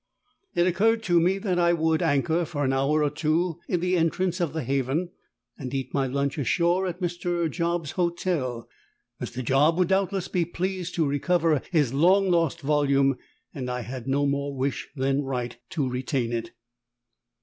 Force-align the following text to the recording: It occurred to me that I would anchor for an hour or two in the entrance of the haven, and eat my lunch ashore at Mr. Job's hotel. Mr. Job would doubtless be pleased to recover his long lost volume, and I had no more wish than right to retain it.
It 0.55 0.65
occurred 0.65 1.03
to 1.03 1.19
me 1.19 1.37
that 1.37 1.59
I 1.59 1.73
would 1.73 2.01
anchor 2.01 2.43
for 2.43 2.63
an 2.65 2.73
hour 2.73 3.03
or 3.03 3.09
two 3.11 3.59
in 3.67 3.81
the 3.81 3.95
entrance 3.95 4.39
of 4.39 4.51
the 4.51 4.63
haven, 4.63 5.11
and 5.59 5.71
eat 5.75 5.93
my 5.93 6.07
lunch 6.07 6.39
ashore 6.39 6.87
at 6.87 6.99
Mr. 7.01 7.47
Job's 7.51 7.91
hotel. 7.91 8.67
Mr. 9.21 9.43
Job 9.45 9.77
would 9.77 9.89
doubtless 9.89 10.27
be 10.27 10.43
pleased 10.43 10.95
to 10.95 11.05
recover 11.05 11.61
his 11.71 11.93
long 11.93 12.31
lost 12.31 12.61
volume, 12.61 13.15
and 13.53 13.69
I 13.69 13.81
had 13.81 14.07
no 14.07 14.25
more 14.25 14.55
wish 14.57 14.89
than 14.95 15.21
right 15.21 15.55
to 15.69 15.87
retain 15.87 16.33
it. 16.33 16.49